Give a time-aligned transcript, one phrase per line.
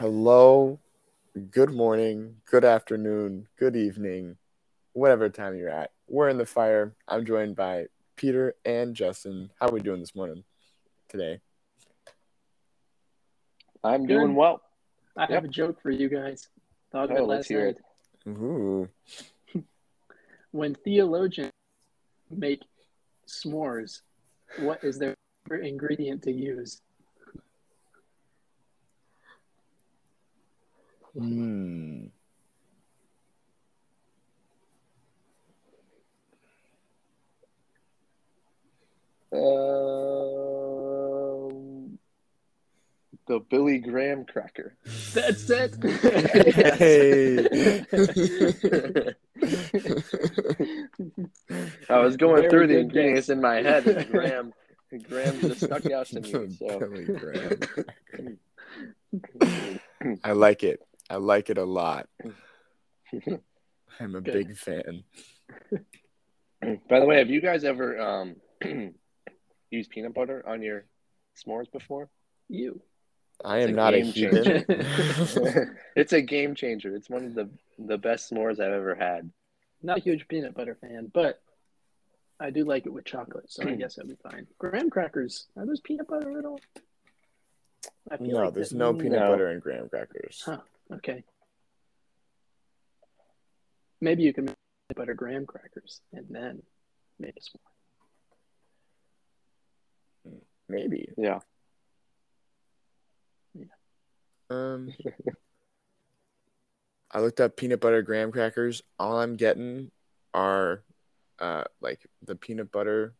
[0.00, 0.78] hello,
[1.50, 4.34] good morning, good afternoon, good evening,
[4.94, 5.90] whatever time you're at.
[6.08, 6.94] We're in the fire.
[7.06, 7.84] I'm joined by
[8.16, 9.50] Peter and Justin.
[9.60, 10.42] How are we doing this morning
[11.10, 11.40] today?
[13.84, 14.14] I'm Good.
[14.14, 14.62] doing well.
[15.18, 16.48] I have a joke for you guys.
[16.92, 17.76] Thought of Oh, it last hear night.
[18.26, 18.88] Ooh.
[20.52, 21.52] When theologians
[22.30, 22.62] make
[23.28, 24.00] s'mores,
[24.60, 25.14] what is their
[25.50, 26.80] ingredient to use?
[31.16, 32.06] Hmm.
[39.32, 39.40] Um,
[43.26, 44.74] the Billy Graham cracker.
[45.14, 45.74] That's it.
[51.88, 54.52] I was going Very through the good ingredients in my head, and Graham,
[55.08, 56.30] Graham just stuck out to me.
[56.30, 56.46] So
[56.78, 58.38] Billy Graham.
[60.24, 60.80] I like it.
[61.10, 62.08] I like it a lot.
[64.00, 64.32] I'm a Good.
[64.32, 65.02] big fan.
[66.88, 68.36] By the way, have you guys ever um,
[69.70, 70.84] used peanut butter on your
[71.36, 72.08] s'mores before?
[72.48, 72.80] you.
[73.42, 74.64] I It's am a not a game heathen.
[75.96, 76.94] it's a game changer.
[76.94, 79.30] It's one of the the best s'mores I've ever had.
[79.82, 81.40] Not a huge peanut butter fan, but
[82.38, 84.46] I do like it with chocolate, so I guess that'd be fine.
[84.58, 86.60] Graham crackers, are those peanut butter at all?
[88.10, 89.30] I feel no, like there's that- no peanut No.
[89.30, 90.42] butter in graham crackers.
[90.44, 90.58] Huh.
[90.92, 91.24] Okay.
[94.00, 94.56] Maybe you can make
[94.88, 96.62] peanut butter graham crackers and then
[97.18, 97.58] make a s'more.
[100.68, 101.08] Maybe.
[101.16, 101.40] Yeah.
[104.48, 104.92] Um,
[107.12, 108.82] I looked up peanut butter graham crackers.
[108.98, 109.90] All I'm getting
[110.34, 110.82] are,
[111.38, 113.14] uh, like the peanut butter,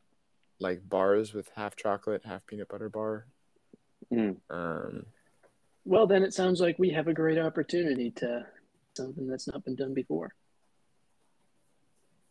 [0.58, 3.26] like bars with half chocolate, half peanut butter bar.
[4.12, 4.36] Mm.
[4.48, 5.06] Um,
[5.90, 8.46] Well, then it sounds like we have a great opportunity to
[8.96, 10.32] something that's not been done before.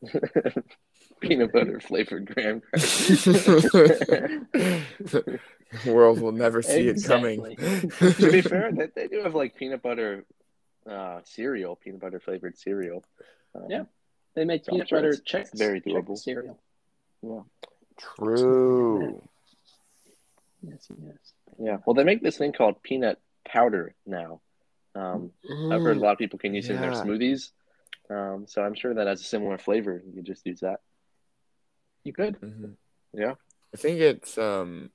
[1.19, 3.25] peanut butter flavored graham crackers.
[3.25, 5.39] the
[5.85, 7.44] world will never see it coming.
[7.57, 10.23] to be fair, they, they do have like peanut butter
[10.89, 13.03] uh, cereal, peanut butter flavored cereal.
[13.53, 13.83] Um, Yeah.
[14.35, 16.17] They make peanut sure butter it's chex, very Chex doable.
[16.17, 16.57] cereal.
[17.22, 17.41] yeah.
[18.16, 19.22] True.
[20.62, 21.17] Yes, yes.
[21.62, 21.78] Yeah.
[21.85, 24.41] Well, they make this thing called peanut powder now.
[24.95, 25.31] Um,
[25.72, 27.51] I've heard a lot of people can use it in their smoothies.
[28.09, 30.01] Um, so I'm sure that has a similar flavor.
[30.05, 30.81] You could just use that.
[32.03, 32.39] You could.
[32.41, 32.75] Mhm.
[33.13, 33.35] Yeah.
[33.73, 34.89] I think it's um,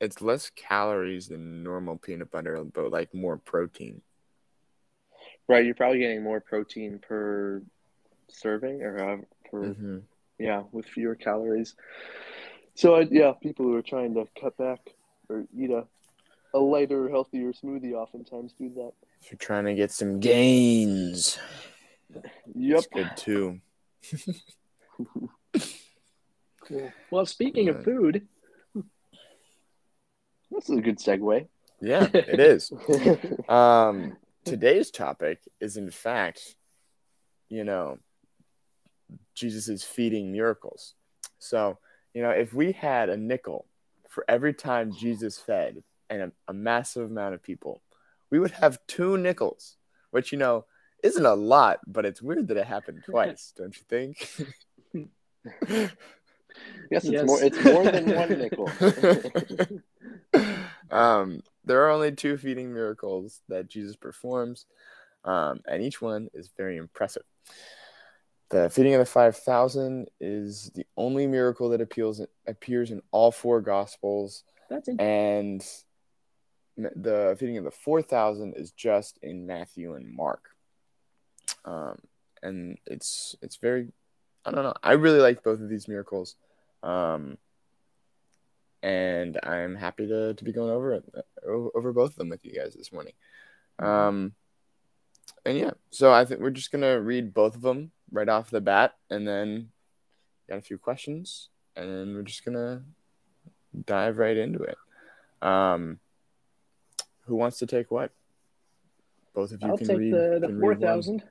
[0.00, 4.02] it's less calories than normal peanut butter, but like more protein.
[5.48, 5.64] Right.
[5.64, 7.62] You're probably getting more protein per
[8.28, 9.98] serving or however, per, hmm
[10.38, 11.74] yeah, with fewer calories.
[12.74, 14.78] So I, yeah, people who are trying to cut back
[15.28, 15.84] or eat a,
[16.54, 18.92] a lighter, healthier smoothie oftentimes do that.
[19.22, 21.38] If you're trying to get some gains,
[22.54, 22.78] Yep.
[22.78, 23.60] it's good too.
[26.66, 26.94] Cool.
[27.10, 28.26] Well, speaking of food,
[30.50, 31.46] This is a good segue.
[31.80, 32.72] Yeah, it is.
[33.48, 36.56] Um, today's topic is, in fact,
[37.48, 37.98] you know,
[39.34, 40.94] Jesus' feeding miracles.
[41.38, 41.78] So,
[42.12, 43.66] you know, if we had a nickel
[44.08, 47.82] for every time Jesus fed and a, a massive amount of people,
[48.30, 49.76] we would have two nickels,
[50.10, 50.64] which, you know,
[51.02, 54.28] isn't a lot, but it's weird that it happened twice, don't you think?
[56.90, 57.24] yes, it's Yes.
[57.24, 57.42] more.
[57.42, 58.72] It's more than one nickel.
[60.90, 64.66] um, there are only two feeding miracles that Jesus performs,
[65.24, 67.22] um, and each one is very impressive.
[68.50, 73.60] The feeding of the 5,000 is the only miracle that appeals, appears in all four
[73.60, 75.66] Gospels, that's in- and m-
[76.78, 80.50] the feeding of the 4,000 is just in Matthew and Mark.
[81.64, 81.98] Um,
[82.42, 83.88] and it's it's very,
[84.44, 84.74] I don't know.
[84.82, 86.36] I really like both of these miracles.
[86.82, 87.36] Um,
[88.82, 91.02] and I'm happy to, to be going over
[91.74, 93.14] over both of them with you guys this morning.
[93.78, 94.32] Um,
[95.44, 98.60] and yeah, so I think we're just gonna read both of them right off the
[98.60, 99.70] bat, and then
[100.48, 102.82] got a few questions, and we're just gonna
[103.84, 104.78] dive right into it.
[105.42, 105.98] Um,
[107.28, 108.10] who wants to take what?
[109.34, 110.12] Both of you I'll can take read.
[110.12, 110.80] the, the can read four one.
[110.80, 111.22] thousand.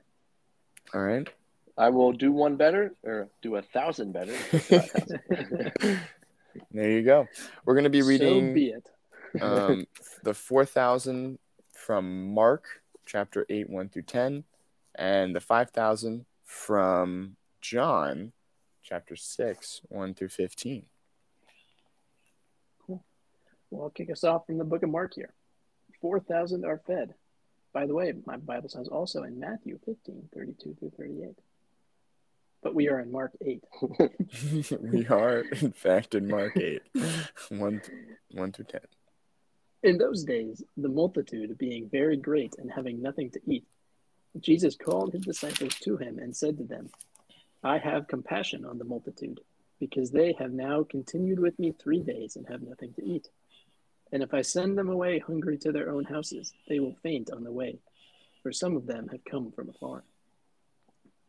[0.94, 1.28] All right.
[1.76, 4.34] I will do one better or do a thousand better.
[6.72, 7.26] There you go.
[7.64, 8.48] We're gonna be reading.
[8.48, 8.88] So be it.
[9.42, 9.86] um,
[10.22, 11.38] the 4,000
[11.74, 12.64] from Mark
[13.04, 14.44] chapter 8, 1 through 10,
[14.94, 18.32] and the 5,000 from John
[18.82, 20.86] chapter 6, 1 through 15.
[22.86, 23.04] Cool.
[23.70, 25.34] Well, I'll kick us off from the book of Mark here.
[26.00, 27.14] 4,000 are fed.
[27.72, 31.38] By the way, my Bible says also in Matthew 15, 32 through 38.
[32.62, 33.62] But we are in Mark 8.
[34.80, 36.82] we are, in fact, in Mark 8,
[37.50, 37.82] 1,
[38.32, 38.80] 1 through 10.
[39.84, 43.64] In those days, the multitude being very great and having nothing to eat,
[44.40, 46.90] Jesus called his disciples to him and said to them,
[47.62, 49.40] I have compassion on the multitude,
[49.78, 53.28] because they have now continued with me three days and have nothing to eat.
[54.12, 57.44] And if I send them away hungry to their own houses, they will faint on
[57.44, 57.78] the way,
[58.42, 60.04] for some of them have come from afar.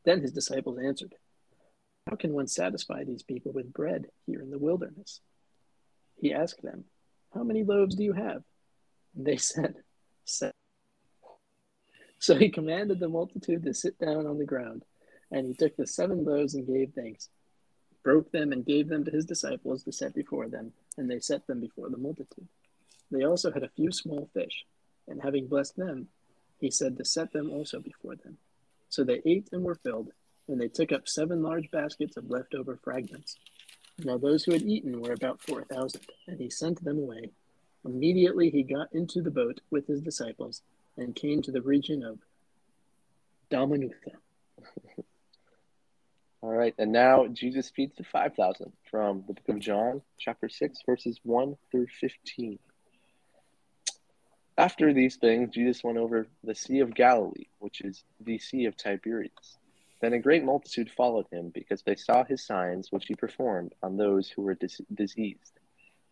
[0.05, 1.15] Then his disciples answered,
[2.07, 5.19] How can one satisfy these people with bread here in the wilderness?
[6.17, 6.85] He asked them,
[7.33, 8.43] How many loaves do you have?
[9.15, 9.75] And they said,
[10.23, 10.53] Seven.
[12.19, 14.83] So he commanded the multitude to sit down on the ground,
[15.31, 17.29] and he took the seven loaves and gave thanks,
[18.03, 21.47] broke them and gave them to his disciples to set before them, and they set
[21.47, 22.47] them before the multitude.
[23.11, 24.65] They also had a few small fish,
[25.07, 26.07] and having blessed them,
[26.59, 28.37] he said to set them also before them.
[28.89, 30.11] So they ate and were filled,
[30.47, 33.37] and they took up seven large baskets of leftover fragments.
[34.03, 37.31] Now those who had eaten were about four thousand, and he sent them away.
[37.85, 40.61] Immediately he got into the boat with his disciples
[40.97, 42.19] and came to the region of
[43.49, 44.15] Dalmanutha.
[46.41, 50.79] All right, and now Jesus feeds the 5,000 from the book of John, chapter 6,
[50.85, 52.59] verses 1 through 15.
[54.59, 58.75] After these things, Jesus went over the Sea of Galilee, which is the Sea of
[58.75, 59.57] Tiberias.
[60.01, 63.95] Then a great multitude followed him because they saw his signs which he performed on
[63.95, 65.53] those who were dis- diseased.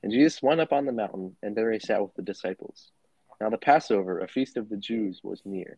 [0.01, 2.89] And Jesus went up on the mountain, and there he sat with the disciples.
[3.41, 5.77] Now the Passover, a feast of the Jews, was near.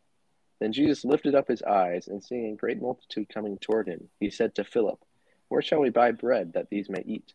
[0.60, 4.30] Then Jesus lifted up his eyes, and seeing a great multitude coming toward him, he
[4.30, 5.04] said to Philip,
[5.48, 7.34] Where shall we buy bread that these may eat?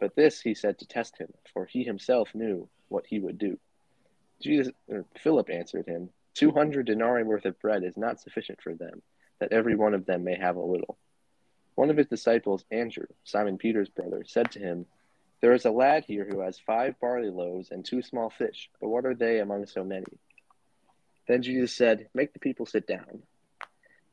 [0.00, 3.56] But this he said to test him, for he himself knew what he would do.
[4.40, 4.72] Jesus,
[5.18, 9.02] Philip answered him, Two hundred denarii worth of bread is not sufficient for them,
[9.38, 10.98] that every one of them may have a little.
[11.76, 14.86] One of his disciples, Andrew, Simon Peter's brother, said to him,
[15.40, 18.88] There is a lad here who has five barley loaves and two small fish, but
[18.88, 20.18] what are they among so many?
[21.26, 23.22] Then Jesus said, Make the people sit down.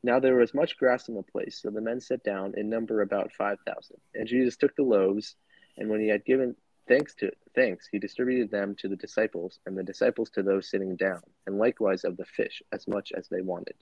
[0.02, 3.02] Now there was much grass in the place, so the men sat down in number
[3.02, 3.98] about five thousand.
[4.14, 5.36] And Jesus took the loaves,
[5.76, 6.56] and when he had given
[6.88, 10.96] thanks to thanks, he distributed them to the disciples, and the disciples to those sitting
[10.96, 13.76] down, and likewise of the fish, as much as they wanted.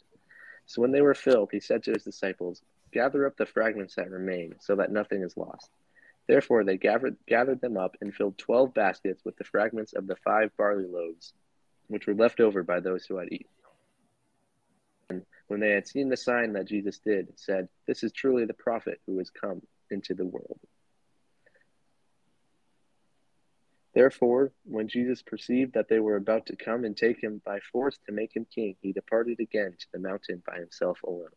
[0.67, 2.63] So when they were filled, he said to his disciples,
[2.93, 5.71] Gather up the fragments that remain, so that nothing is lost.
[6.27, 10.17] Therefore they gathered, gathered them up and filled twelve baskets with the fragments of the
[10.17, 11.33] five barley loaves
[11.91, 13.47] which were left over by those who had eaten.
[15.11, 18.55] And when they had seen the sign that Jesus did, said, This is truly the
[18.55, 19.61] prophet who has come
[19.91, 20.61] into the world.
[23.95, 27.99] Therefore, when Jesus perceived that they were about to come and take him by force
[28.07, 31.29] to make him king, he departed again to the mountain by himself alone.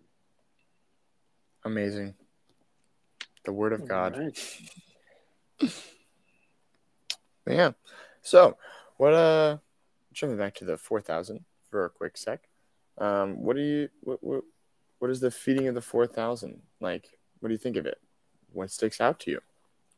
[1.65, 2.13] Amazing.
[3.45, 4.17] The word of God.
[4.17, 5.71] Right.
[7.45, 7.71] Yeah.
[8.21, 8.57] So,
[8.95, 9.57] what uh
[10.13, 12.41] jumping back to the 4000 for a quick sec.
[12.97, 14.43] Um, what do you what, what
[14.99, 17.17] what is the feeding of the 4000 like?
[17.39, 17.97] What do you think of it?
[18.51, 19.39] What sticks out to you?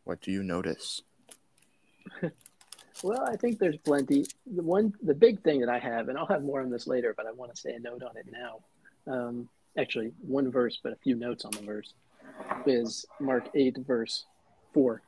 [0.05, 1.01] What do you notice?
[3.03, 4.25] Well, I think there's plenty.
[4.45, 7.13] The one, the big thing that I have, and I'll have more on this later,
[7.15, 8.59] but I want to say a note on it now.
[9.11, 11.93] Um, actually, one verse, but a few notes on the verse
[12.65, 14.25] is Mark 8, verse
[14.73, 15.01] 4.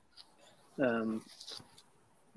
[0.80, 1.24] Um,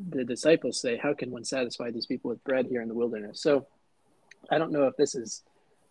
[0.08, 3.42] the disciples say, How can one satisfy these people with bread here in the wilderness?
[3.42, 3.66] So
[4.50, 5.42] I don't know if this is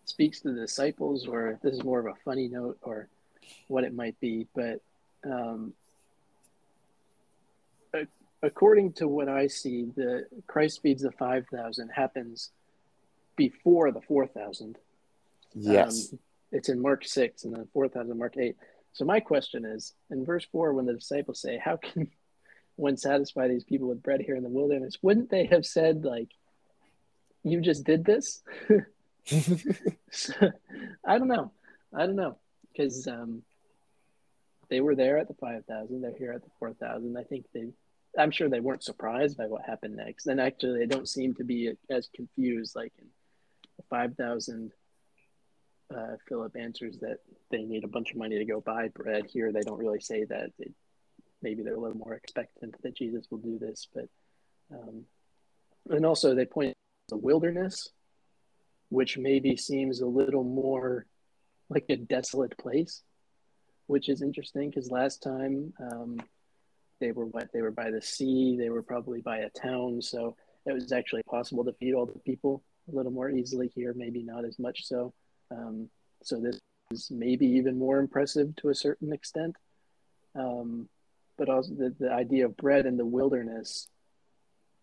[0.05, 3.07] speaks to the disciples or if this is more of a funny note or
[3.67, 4.81] what it might be, but
[5.23, 5.73] um,
[8.41, 12.51] according to what I see, the Christ feeds the five thousand happens
[13.35, 14.77] before the four thousand.
[15.53, 16.09] Yes.
[16.11, 16.19] Um,
[16.51, 18.55] it's in Mark six, and then four thousand Mark eight.
[18.93, 22.09] So my question is, in verse four, when the disciples say, "How can
[22.75, 26.29] one satisfy these people with bread here in the wilderness?" Wouldn't they have said, like,
[27.43, 28.41] "You just did this"?
[30.11, 30.33] so,
[31.05, 31.51] I don't know.
[31.93, 32.37] I don't know
[32.71, 33.43] because um,
[34.69, 36.01] they were there at the five thousand.
[36.01, 37.17] They're here at the four thousand.
[37.17, 37.67] I think they
[38.17, 40.27] I'm sure they weren't surprised by what happened next.
[40.27, 42.75] And actually, they don't seem to be as confused.
[42.75, 43.07] Like in
[43.77, 44.71] the 5,000,
[45.95, 47.17] uh, Philip answers that
[47.51, 49.25] they need a bunch of money to go buy bread.
[49.27, 50.51] Here, they don't really say that.
[51.41, 53.87] Maybe they're a little more expectant that Jesus will do this.
[53.93, 54.07] But,
[54.71, 55.05] um,
[55.89, 56.73] and also, they point
[57.07, 57.89] to the wilderness,
[58.89, 61.05] which maybe seems a little more
[61.69, 63.03] like a desolate place,
[63.87, 66.19] which is interesting because last time, um,
[66.99, 70.35] they were what they were by the sea they were probably by a town so
[70.65, 74.23] it was actually possible to feed all the people a little more easily here, maybe
[74.23, 75.13] not as much so.
[75.51, 75.89] Um,
[76.23, 76.59] so this
[76.91, 79.55] is maybe even more impressive to a certain extent.
[80.35, 80.89] Um,
[81.37, 83.87] but also the, the idea of bread in the wilderness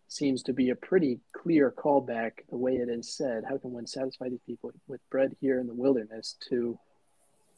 [0.09, 3.43] seems to be a pretty clear callback the way it is said.
[3.47, 6.79] How can one satisfy these people with bread here in the wilderness to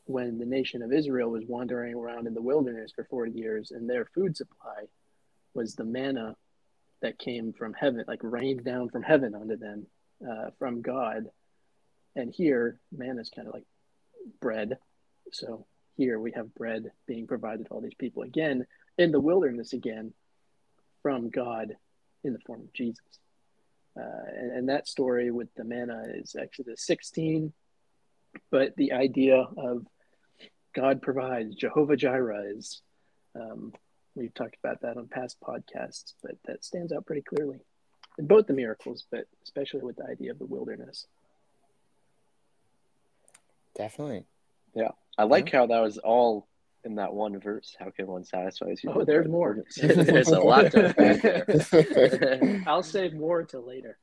[0.09, 3.87] when the nation of Israel was wandering around in the wilderness for 40 years and
[3.87, 4.85] their food supply
[5.53, 6.35] was the manna
[7.03, 9.85] that came from heaven, like rained down from heaven onto them
[10.27, 11.25] uh, from God.
[12.15, 13.67] And here, manna is kind of like
[14.41, 14.79] bread.
[15.31, 18.65] So here we have bread being provided to all these people again
[18.97, 20.11] in the wilderness again
[21.03, 21.75] from God
[22.23, 23.05] in the form of Jesus.
[23.95, 27.53] Uh, and, and, that story with the manna is Exodus 16.
[28.49, 29.85] But the idea of
[30.75, 32.81] God provides, Jehovah Jireh is,
[33.35, 33.73] um,
[34.15, 37.59] we've talked about that on past podcasts, but that stands out pretty clearly
[38.17, 41.07] in both the miracles, but especially with the idea of the wilderness.
[43.75, 44.25] Definitely.
[44.75, 44.91] Yeah.
[45.17, 45.59] I like yeah.
[45.59, 46.47] how that was all
[46.83, 47.75] in that one verse.
[47.79, 48.91] How can one satisfy you?
[48.93, 49.63] Oh, there's more.
[49.77, 52.63] there's a lot to unpack there.
[52.67, 53.97] I'll save more till later.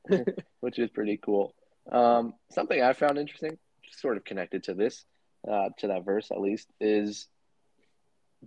[0.59, 1.53] Which is pretty cool.
[1.91, 3.57] Um, something I found interesting,
[3.91, 5.05] sort of connected to this,
[5.49, 7.27] uh, to that verse at least, is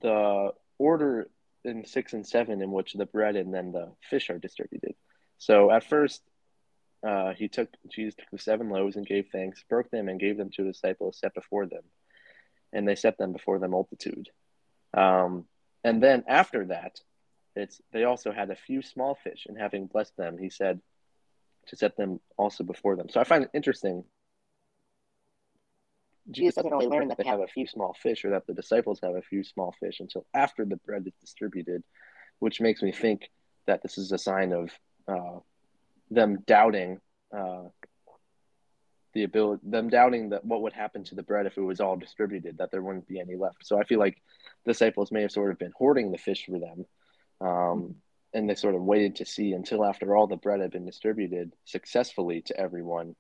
[0.01, 1.29] the order
[1.65, 4.95] in six and seven in which the bread and then the fish are distributed.
[5.39, 6.23] So at first,
[7.07, 10.37] uh, he took Jesus took the seven loaves and gave thanks, broke them and gave
[10.37, 11.83] them to the disciples set before them,
[12.73, 14.29] and they set them before the multitude.
[14.93, 15.47] Um,
[15.83, 17.01] and then after that,
[17.57, 20.81] it's they also had a few small fish, and having blessed them, he said
[21.69, 23.09] to set them also before them.
[23.09, 24.05] So I find it interesting
[26.31, 29.01] Jesus doesn't really learn that they have a few small fish or that the disciples
[29.03, 31.83] have a few small fish until after the bread is distributed,
[32.39, 33.31] which makes me think
[33.67, 34.71] that this is a sign of
[35.09, 35.39] uh,
[36.11, 37.01] them doubting
[37.37, 37.65] uh,
[39.13, 41.97] the ability, them doubting that what would happen to the bread if it was all
[41.97, 43.67] distributed, that there wouldn't be any left.
[43.67, 44.23] So I feel like
[44.67, 46.87] disciples may have sort of been hoarding the fish for them.
[47.41, 47.97] Um,
[48.33, 51.53] and they sort of waited to see until after all the bread had been distributed
[51.65, 53.17] successfully to everyone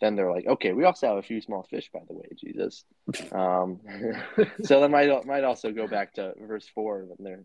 [0.00, 2.84] then they're like, okay, we also have a few small fish, by the way, Jesus.
[3.32, 3.80] Um,
[4.64, 7.44] so that might might also go back to verse four when they're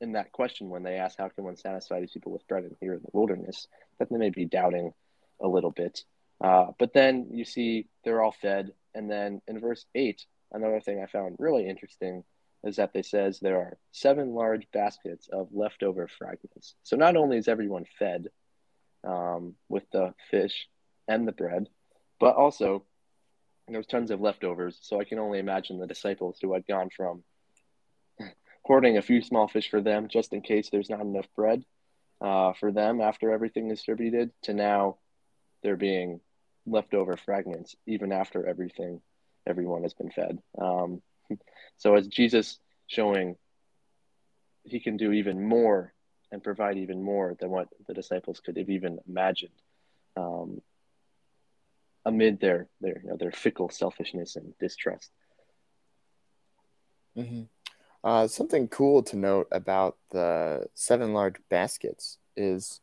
[0.00, 2.76] in that question when they ask, how can one satisfy these people with bread and
[2.80, 3.68] here in the wilderness?
[3.98, 4.92] That they may be doubting
[5.40, 6.02] a little bit.
[6.42, 11.00] Uh, but then you see they're all fed, and then in verse eight, another thing
[11.00, 12.24] I found really interesting
[12.64, 16.74] is that they says there are seven large baskets of leftover fragments.
[16.82, 18.28] So not only is everyone fed
[19.04, 20.68] um, with the fish
[21.08, 21.68] and the bread,
[22.22, 22.84] but also,
[23.66, 27.24] there's tons of leftovers, so I can only imagine the disciples who had gone from
[28.64, 31.64] hoarding a few small fish for them just in case there's not enough bread
[32.20, 34.98] uh, for them after everything is distributed to now
[35.64, 36.20] there being
[36.64, 39.00] leftover fragments even after everything
[39.44, 40.38] everyone has been fed.
[40.60, 41.02] Um,
[41.76, 43.34] so as jesus showing
[44.62, 45.92] he can do even more
[46.30, 49.50] and provide even more than what the disciples could have even imagined.
[50.16, 50.60] Um,
[52.04, 55.10] amid their their you know, their fickle selfishness and distrust.
[57.16, 57.42] Mm-hmm.
[58.04, 62.80] Uh, something cool to note about the seven large baskets is,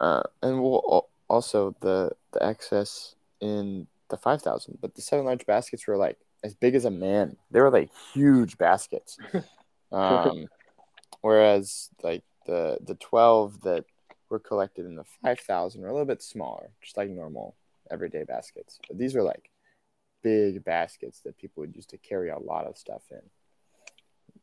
[0.00, 5.44] uh, and we'll also the the excess in the five thousand, but the seven large
[5.46, 7.36] baskets were like as big as a man.
[7.50, 9.18] They were like huge baskets.
[9.92, 10.46] um,
[11.20, 13.84] whereas like the the twelve that
[14.28, 17.56] were collected in the five thousand were a little bit smaller, just like normal
[17.90, 18.78] everyday baskets.
[18.88, 19.50] But these were like
[20.22, 23.22] big baskets that people would use to carry a lot of stuff in.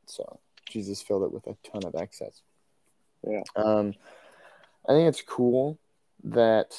[0.07, 2.41] So Jesus filled it with a ton of excess.
[3.27, 3.43] Yeah.
[3.55, 3.93] Um,
[4.87, 5.79] I think it's cool
[6.23, 6.75] that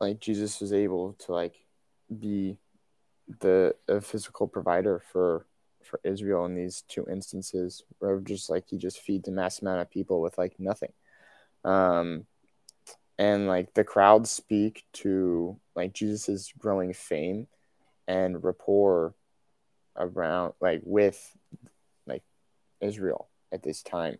[0.00, 1.54] like Jesus was able to like
[2.18, 2.58] be
[3.40, 5.46] the a physical provider for
[5.82, 9.80] for Israel in these two instances where just like he just feeds a mass amount
[9.80, 10.92] of people with like nothing.
[11.64, 12.26] Um,
[13.18, 17.46] and like the crowds speak to like Jesus's growing fame
[18.08, 19.14] and rapport
[19.96, 21.36] around like with
[22.06, 22.22] like
[22.80, 24.18] Israel at this time.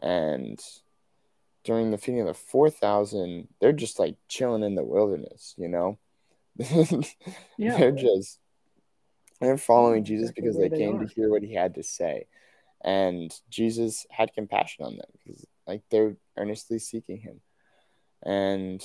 [0.00, 0.60] And
[1.64, 5.98] during the feeding of the 4,000, they're just like chilling in the wilderness, you know?
[7.58, 7.76] yeah.
[7.76, 8.38] They're just,
[9.40, 11.06] they're following mm, Jesus because they, they came are.
[11.06, 12.26] to hear what he had to say.
[12.82, 17.40] And Jesus had compassion on them because like they're earnestly seeking him
[18.24, 18.82] and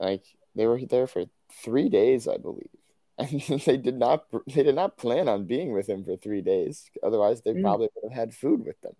[0.00, 1.24] like they were there for
[1.62, 2.68] three days, I believe,
[3.18, 6.90] and they did not they did not plan on being with him for three days.
[7.02, 7.62] Otherwise, they mm.
[7.62, 8.96] probably would have had food with them.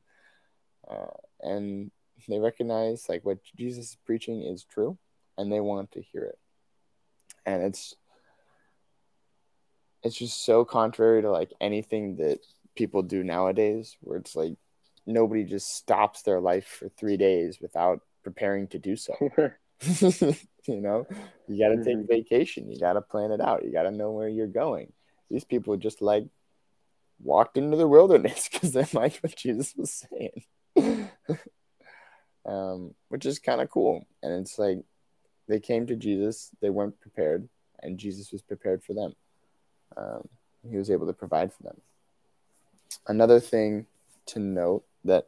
[0.88, 1.06] Uh,
[1.40, 1.90] and
[2.28, 4.98] they recognize like what Jesus is preaching is true
[5.38, 6.38] and they want to hear it.
[7.46, 7.94] And it's
[10.02, 12.38] it's just so contrary to like anything that
[12.74, 14.54] people do nowadays where it's like
[15.06, 19.14] nobody just stops their life for 3 days without preparing to do so.
[20.66, 21.06] you know,
[21.48, 22.08] you got to take Mhm.
[22.08, 24.92] vacation, you got to plan it out, you got to know where you're going.
[25.28, 26.26] These people just like
[27.22, 31.08] walked into the wilderness because they liked what Jesus was saying,
[32.46, 34.06] um, which is kind of cool.
[34.22, 34.78] And it's like
[35.48, 37.48] they came to Jesus, they weren't prepared,
[37.82, 39.14] and Jesus was prepared for them.
[39.96, 40.28] Um,
[40.68, 41.80] he was able to provide for them.
[43.08, 43.86] Another thing
[44.26, 45.26] to note that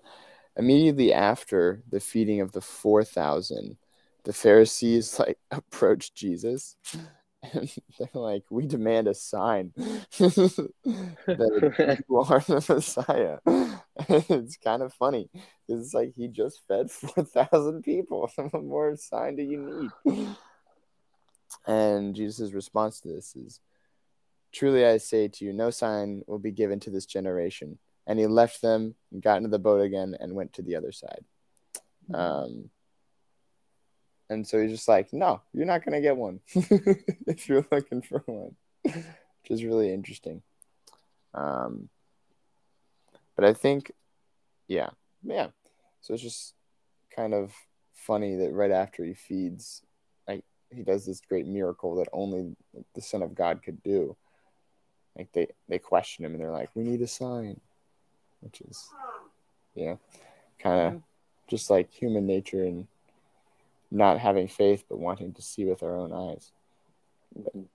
[0.57, 3.77] immediately after the feeding of the 4,000,
[4.25, 6.77] the Pharisees like approached Jesus
[7.53, 10.39] and they're like, We demand a sign that
[12.09, 13.39] you are the Messiah.
[14.09, 15.29] it's kind of funny.
[15.67, 18.31] Because it's like he just fed 4,000 people.
[18.37, 20.29] What more sign do you need?
[21.67, 23.61] And Jesus' response to this is
[24.53, 27.79] Truly I say to you, no sign will be given to this generation.
[28.07, 30.93] And he left them, and got into the boat again, and went to the other
[30.93, 31.25] side.
[32.13, 32.71] Um,
[34.29, 38.03] and so he's just like, no, you're not going to get one if you're looking
[38.03, 40.43] for one, which is really interesting.
[41.35, 41.89] Um,
[43.37, 43.93] but I think,
[44.69, 44.91] yeah,
[45.23, 45.49] yeah.
[46.01, 46.55] So it's just
[47.15, 47.53] kind of
[47.95, 49.83] funny that right after he feeds,
[50.29, 52.57] like he does this great miracle that only
[52.95, 54.17] the Son of God could do.
[55.17, 57.61] Like they they question him and they're like, "We need a sign,"
[58.45, 58.89] which is,
[59.75, 59.97] yeah,
[60.59, 61.03] kind of
[61.49, 62.87] just like human nature and
[63.91, 66.53] not having faith but wanting to see with our own eyes.
[67.37, 67.67] Mhm.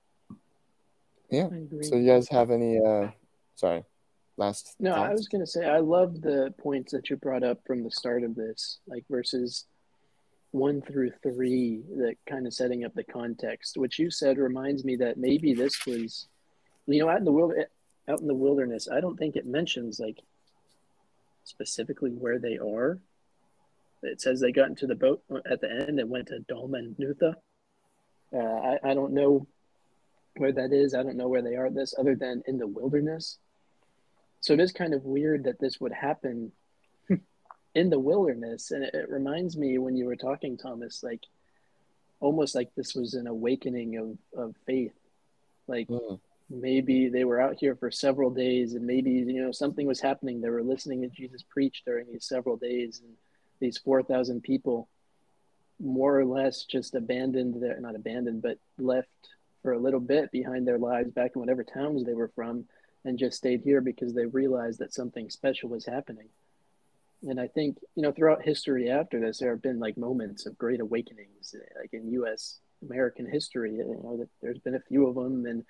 [1.29, 1.49] Yeah.
[1.81, 2.79] So you guys have any?
[2.79, 3.09] uh
[3.55, 3.83] Sorry,
[4.38, 4.75] last.
[4.79, 7.83] No, I was going to say, I love the points that you brought up from
[7.83, 9.65] the start of this, like verses
[10.51, 13.77] one through three, that kind of setting up the context.
[13.77, 16.27] Which you said reminds me that maybe this was,
[16.88, 17.53] you know, out in the wild,
[18.08, 18.88] out in the wilderness.
[18.89, 20.19] I don't think it mentions like
[21.49, 22.99] specifically where they are.
[24.01, 27.35] It says they got into the boat at the end and went to Dalmanutha.
[28.33, 29.47] Uh, I, I don't know
[30.38, 30.93] where that is.
[30.93, 33.39] I don't know where they are this, other than in the wilderness.
[34.41, 36.53] So it is kind of weird that this would happen
[37.75, 38.71] in the wilderness.
[38.71, 41.23] And it, it reminds me when you were talking, Thomas, like
[42.21, 44.93] almost like this was an awakening of, of faith.
[45.67, 49.85] Like Mm, maybe they were out here for several days and maybe, you know, something
[49.85, 50.41] was happening.
[50.41, 53.13] They were listening to Jesus preach during these several days and
[53.59, 54.88] these 4,000 people
[55.79, 59.07] more or less just abandoned their, not abandoned, but left
[59.62, 62.65] for a little bit behind their lives back in whatever towns they were from
[63.05, 66.27] and just stayed here because they realized that something special was happening.
[67.23, 70.57] And I think, you know, throughout history after this, there have been like moments of
[70.57, 72.59] great awakenings, like in U.S.
[72.81, 73.73] American history.
[73.75, 75.65] You know, that there's been a few of them and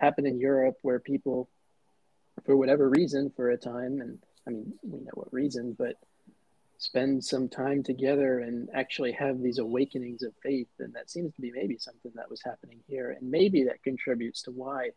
[0.00, 1.48] happened in Europe where people,
[2.44, 5.96] for whatever reason, for a time, and I mean, we know what reason, but
[6.78, 10.68] spend some time together and actually have these awakenings of faith.
[10.78, 13.10] And that seems to be maybe something that was happening here.
[13.10, 14.90] And maybe that contributes to why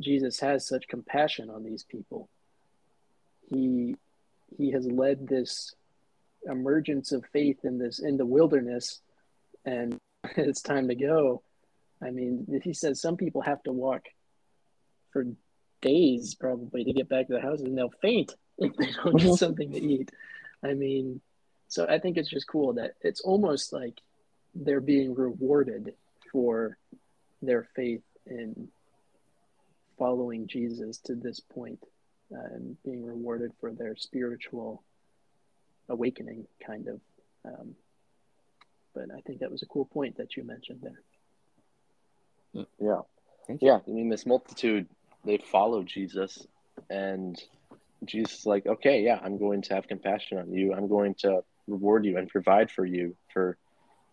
[0.00, 2.28] Jesus has such compassion on these people.
[3.48, 3.96] He
[4.58, 5.74] he has led this
[6.44, 9.00] emergence of faith in this in the wilderness
[9.64, 9.96] and
[10.36, 11.42] it's time to go.
[12.02, 14.02] I mean, he says some people have to walk
[15.12, 15.26] for
[15.80, 19.34] days probably to get back to the houses and they'll faint if they don't get
[19.34, 20.10] something to eat.
[20.62, 21.20] I mean,
[21.68, 24.00] so I think it's just cool that it's almost like
[24.54, 25.94] they're being rewarded
[26.30, 26.76] for
[27.40, 28.68] their faith in
[29.98, 31.82] following Jesus to this point
[32.32, 34.82] uh, and being rewarded for their spiritual
[35.88, 37.00] awakening, kind of.
[37.44, 37.74] Um,
[38.94, 42.66] but I think that was a cool point that you mentioned there.
[42.78, 43.00] Yeah.
[43.60, 43.78] Yeah.
[43.86, 44.86] I mean, this multitude,
[45.24, 46.46] they follow Jesus,
[46.90, 47.40] and
[48.04, 50.74] Jesus is like, okay, yeah, I'm going to have compassion on you.
[50.74, 53.56] I'm going to reward you and provide for you for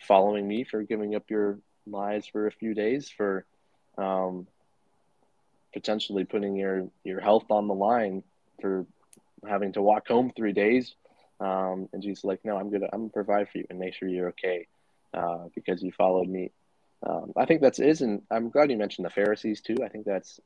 [0.08, 3.46] following me, for giving up your lives for a few days, for
[3.98, 4.48] um,
[5.74, 8.24] potentially putting your, your health on the line,
[8.62, 8.86] for
[9.48, 10.94] having to walk home three days.
[11.40, 13.94] Um, and Jesus is like, no, I'm gonna I'm gonna provide for you and make
[13.94, 14.68] sure you're okay
[15.14, 16.52] uh, because you followed me.
[17.06, 19.78] Um, I think that's is, and I'm glad you mentioned the Pharisees too.
[19.84, 20.40] I think that's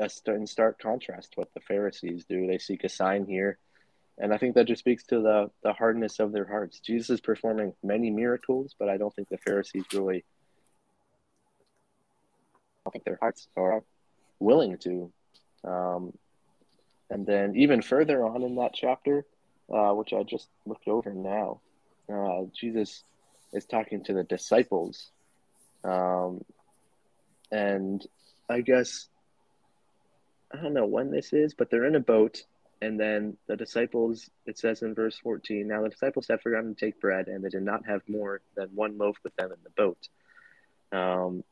[0.00, 2.46] that's in stark contrast what the Pharisees do.
[2.46, 3.58] They seek a sign here,
[4.16, 6.80] and I think that just speaks to the the hardness of their hearts.
[6.80, 10.24] Jesus is performing many miracles, but I don't think the Pharisees really.
[12.86, 13.84] I think their hearts are
[14.38, 15.12] willing to.
[15.64, 16.14] Um,
[17.10, 19.26] and then even further on in that chapter,
[19.70, 21.60] uh, which I just looked over now,
[22.10, 23.04] uh, Jesus
[23.52, 25.10] is talking to the disciples.
[25.84, 26.42] Um,
[27.52, 28.04] and
[28.48, 29.08] I guess,
[30.52, 32.42] I don't know when this is, but they're in a boat.
[32.82, 36.86] And then the disciples, it says in verse 14, now the disciples had forgotten to
[36.86, 39.70] take bread, and they did not have more than one loaf with them in the
[39.70, 40.08] boat.
[40.92, 41.44] Um,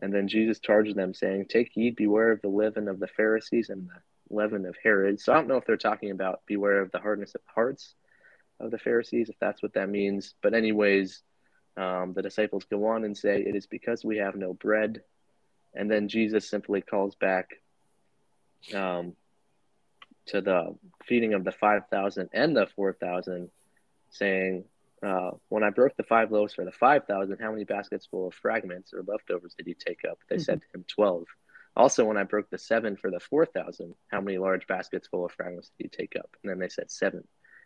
[0.00, 3.68] and then Jesus charged them, saying, Take heed, beware of the leaven of the Pharisees
[3.68, 5.20] and the leaven of Herod.
[5.20, 7.94] So I don't know if they're talking about beware of the hardness of hearts
[8.60, 10.34] of the Pharisees, if that's what that means.
[10.42, 11.22] But, anyways,
[11.76, 15.02] um, the disciples go on and say, It is because we have no bread.
[15.74, 17.50] And then Jesus simply calls back
[18.74, 19.14] um,
[20.26, 20.74] to the
[21.04, 23.50] feeding of the 5,000 and the 4,000,
[24.10, 24.64] saying,
[25.02, 28.34] uh, When I broke the five loaves for the 5,000, how many baskets full of
[28.34, 30.18] fragments or leftovers did you take up?
[30.28, 30.42] They mm-hmm.
[30.42, 31.24] said to him, 12.
[31.76, 35.32] Also, when I broke the seven for the 4,000, how many large baskets full of
[35.32, 36.30] fragments did you take up?
[36.42, 37.24] And then they said, Seven.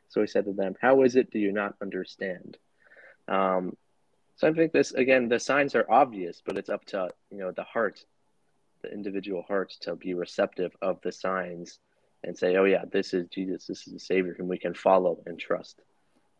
[0.09, 2.59] So he said to them, How is it do you not understand?
[3.29, 3.77] Um,
[4.41, 7.53] so I think this again, the signs are obvious, but it's up to you know
[7.53, 8.05] the heart,
[8.83, 11.79] the individual hearts to be receptive of the signs
[12.25, 13.67] and say, "Oh yeah, this is Jesus.
[13.67, 15.81] This is the Savior whom we can follow and trust."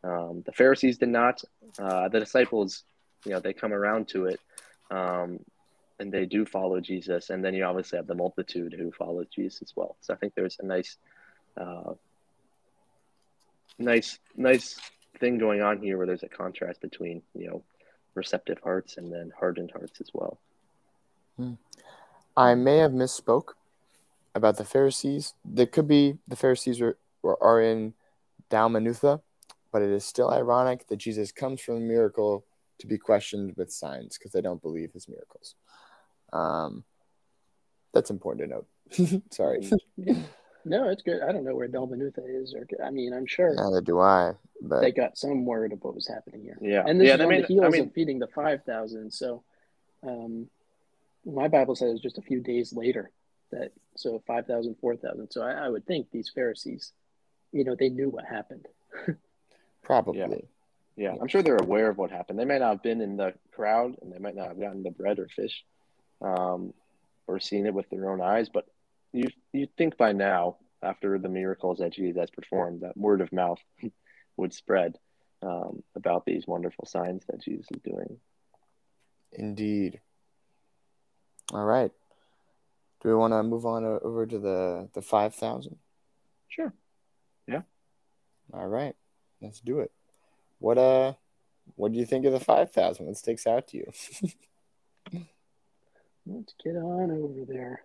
[0.03, 1.43] Um, the Pharisees did not.
[1.79, 2.85] Uh, the disciples,
[3.25, 4.41] you know, they come around to it,
[4.91, 5.41] um,
[5.99, 7.31] and they do follow Jesus.
[7.31, 9.97] And then you obviously have the multitude who follows Jesus as well.
[10.01, 10.97] So I think there's a nice
[11.57, 11.95] uh,
[13.79, 14.79] nice nice
[15.19, 17.63] thing going on here where there's a contrast between you know
[18.15, 20.39] receptive hearts and then hardened hearts as well.
[21.37, 21.55] Hmm.
[22.41, 23.51] I may have misspoke
[24.35, 25.35] about the Pharisees.
[25.45, 27.93] There could be the Pharisees are, are in
[28.51, 29.21] Dalmanutha,
[29.71, 32.47] but it is still ironic that Jesus comes from a miracle
[32.79, 35.55] to be questioned with signs because they don't believe his miracles.
[36.33, 36.85] Um,
[37.93, 39.23] that's important to note.
[39.31, 39.71] Sorry.
[40.65, 41.21] No, it's good.
[41.23, 43.55] I don't know where Dalmanutha is, or I mean, I'm sure.
[43.55, 44.33] Neither do I.
[44.63, 46.57] But they got some word of what was happening here.
[46.61, 49.11] Yeah, and this yeah, is on the heels I mean, of feeding the five thousand.
[49.11, 49.43] So,
[50.07, 50.49] um,
[51.25, 53.11] my Bible says just a few days later
[53.53, 55.31] that so 5,000, 4,000.
[55.31, 56.93] So I, I, would think these Pharisees,
[57.53, 58.67] you know, they knew what happened.
[59.83, 60.21] Probably.
[60.97, 61.13] Yeah.
[61.13, 61.15] yeah.
[61.21, 62.39] I'm sure they're aware of what happened.
[62.39, 64.91] They might not have been in the crowd, and they might not have gotten the
[64.91, 65.65] bread or fish,
[66.23, 66.73] um,
[67.27, 68.67] or seen it with their own eyes, but
[69.13, 73.33] you you think by now, after the miracles that Jesus has performed, that word of
[73.33, 73.59] mouth
[74.37, 74.97] would spread
[75.43, 78.19] um, about these wonderful signs that Jesus is doing.
[79.33, 80.01] Indeed.
[81.53, 81.91] All right.
[83.03, 85.77] Do we want to move on over to the the five thousand?
[86.49, 86.73] Sure.
[87.47, 87.63] Yeah.
[88.53, 88.95] All right.
[89.41, 89.91] Let's do it.
[90.59, 91.15] What uh,
[91.77, 93.07] what do you think of the five thousand?
[93.07, 93.93] What sticks out to you?
[96.27, 97.83] Let's get on over there.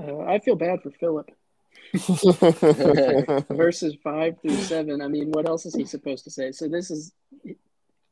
[0.00, 1.30] Uh, I feel bad for Philip.
[3.50, 5.02] Verses five through seven.
[5.02, 6.52] I mean, what else is he supposed to say?
[6.52, 7.12] So this is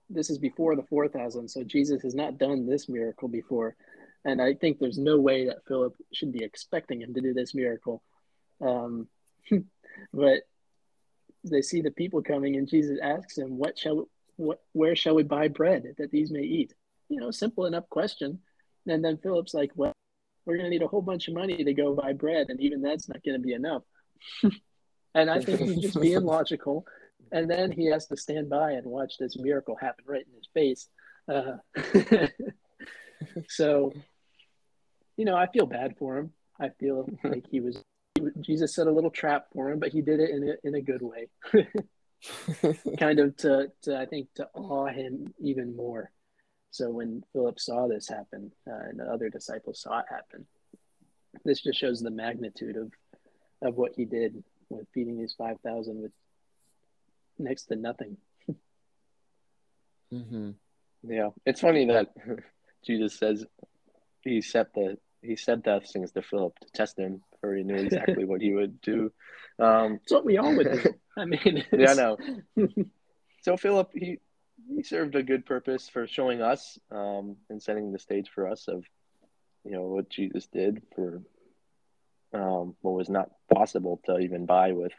[0.09, 1.49] this is before the four thousand.
[1.49, 3.77] So Jesus has not done this miracle before,
[4.25, 7.55] and I think there's no way that Philip should be expecting him to do this
[7.55, 8.03] miracle.
[8.61, 9.09] Um,
[10.13, 10.43] but
[11.45, 14.61] they see the people coming, and Jesus asks him, "What shall what?
[14.73, 16.75] Where shall we buy bread that these may eat?"
[17.09, 18.41] You know, simple enough question.
[18.89, 19.93] And then Philip's like, "Well."
[20.47, 22.81] we're going to need a whole bunch of money to go buy bread, and even
[22.81, 23.83] that's not going to be enough.
[25.15, 26.87] and I think he's just being logical.
[27.33, 30.49] And then he has to stand by and watch this miracle happen right in his
[30.55, 30.89] face.
[31.29, 31.57] Uh,
[33.49, 33.93] so,
[35.17, 36.33] you know, I feel bad for him.
[36.61, 37.83] I feel like he was,
[38.41, 40.81] Jesus set a little trap for him, but he did it in a, in a
[40.81, 41.29] good way.
[42.99, 46.11] kind of to, to, I think, to awe him even more.
[46.71, 50.47] So when Philip saw this happen uh, and the other disciples saw it happen,
[51.45, 52.93] this just shows the magnitude of
[53.63, 56.13] of what he did with feeding these five thousand with
[57.39, 58.17] next to nothing.
[60.13, 60.51] mm-hmm.
[61.03, 62.09] Yeah, it's funny that
[62.87, 63.45] Jesus says
[64.23, 67.75] he set the he said those things to Philip to test him, for he knew
[67.75, 69.13] exactly what he would do.
[69.59, 70.95] Um, it's what we all would do.
[71.17, 72.17] I mean, yeah, I know.
[73.43, 74.19] so Philip, he
[74.69, 78.69] he served a good purpose for showing us um, and setting the stage for us
[78.69, 78.85] of
[79.65, 81.23] you know what Jesus did for
[82.33, 84.93] um, what was not possible to even buy with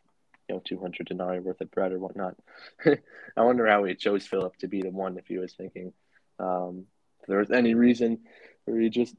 [0.47, 2.36] you know 200 denarii worth of bread or whatnot.
[2.86, 5.93] I wonder how he chose Philip to be the one if he was thinking
[6.39, 6.86] um,
[7.21, 8.19] if there was any reason
[8.65, 9.15] or he just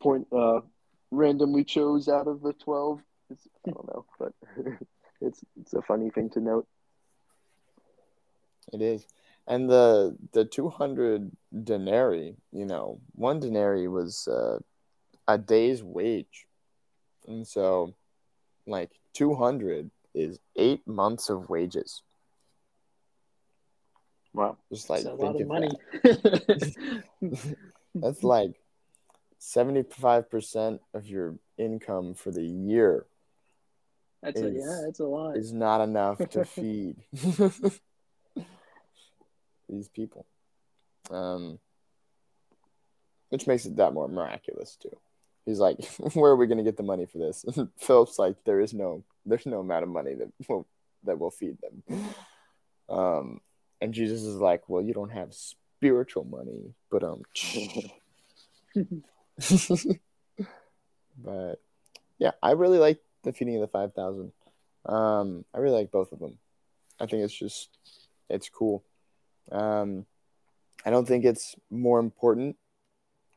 [0.00, 0.60] point uh,
[1.10, 3.00] randomly chose out of the 12.
[3.30, 4.32] It's, I don't know, but
[5.20, 6.66] it's it's a funny thing to note.
[8.72, 9.06] It is
[9.46, 11.30] and the the 200
[11.64, 14.58] denarii you know one denarii was uh,
[15.26, 16.46] a day's wage
[17.26, 17.94] and so
[18.66, 22.02] like 200 is eight months of wages
[24.34, 24.56] Wow.
[24.72, 25.68] Just like That's a think lot of of money.
[26.02, 27.56] that.
[27.94, 28.54] That's like
[29.38, 33.04] seventy-five percent of your income for the year
[34.22, 35.36] that's a, yeah, that's a lot.
[35.36, 36.96] is not enough to feed
[39.68, 40.24] these people.
[41.10, 41.58] Um,
[43.30, 44.96] which makes it that more miraculous too.
[45.44, 47.44] He's like, "Where are we going to get the money for this?"
[47.78, 50.66] Philip's like, "There is no, there's no amount of money that will
[51.04, 51.82] that will feed them."
[52.88, 53.40] Um,
[53.80, 57.22] and Jesus is like, "Well, you don't have spiritual money, but um."
[61.18, 61.60] but
[62.18, 64.32] yeah, I really like the feeding of the five thousand.
[64.86, 66.38] Um, I really like both of them.
[67.00, 67.68] I think it's just
[68.28, 68.84] it's cool.
[69.50, 70.06] Um,
[70.84, 72.56] I don't think it's more important,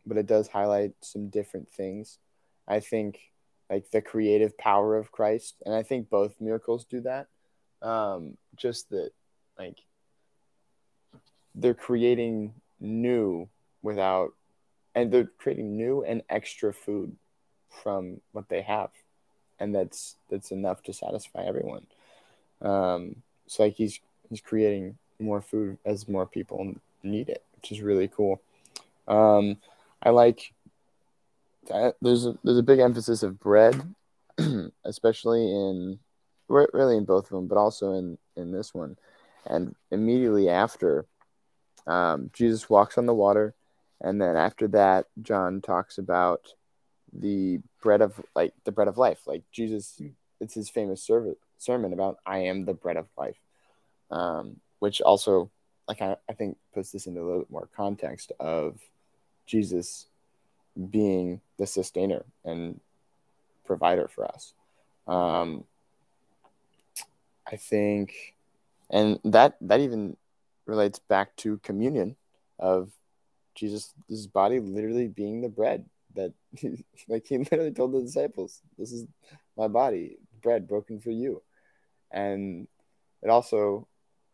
[0.05, 2.19] but it does highlight some different things.
[2.67, 3.19] I think
[3.69, 7.27] like the creative power of Christ, and I think both miracles do that.
[7.81, 9.11] Um, just that
[9.57, 9.79] like
[11.55, 13.47] they're creating new
[13.81, 14.33] without
[14.93, 17.15] and they're creating new and extra food
[17.69, 18.89] from what they have
[19.59, 21.85] and that's that's enough to satisfy everyone
[22.61, 23.15] um
[23.47, 28.07] so like he's he's creating more food as more people need it which is really
[28.07, 28.41] cool
[29.07, 29.57] um
[30.05, 30.53] i like
[31.67, 31.95] that.
[32.01, 33.81] There's a there's a big emphasis of bread
[34.85, 35.99] especially in
[36.47, 38.97] really in both of them but also in in this one.
[39.47, 41.05] And immediately after
[41.87, 43.53] um, jesus walks on the water
[44.01, 46.53] and then after that john talks about
[47.13, 49.19] the bread of like the bread of life.
[49.25, 50.01] Like jesus
[50.39, 53.37] it's his famous serv- sermon about i am the bread of life
[54.11, 55.49] um, which also
[55.87, 58.79] like I, I think puts this into a little bit more context of
[59.45, 60.07] jesus
[60.89, 62.79] being the sustainer and
[63.65, 64.53] provider for us.
[65.07, 65.65] Um,
[67.47, 68.35] i think
[68.89, 70.17] and that that even
[70.65, 72.15] relates back to communion
[72.57, 72.91] of
[73.53, 76.33] jesus his body literally being the bread that
[77.07, 79.05] like he literally told the disciples this is
[79.55, 81.41] my body bread broken for you.
[82.11, 82.67] And
[83.23, 83.87] it also